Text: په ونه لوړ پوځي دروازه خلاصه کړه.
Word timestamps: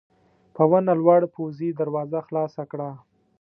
په 0.55 0.63
ونه 0.69 0.93
لوړ 1.01 1.21
پوځي 1.35 1.69
دروازه 1.79 2.19
خلاصه 2.27 2.63
کړه. 2.71 2.89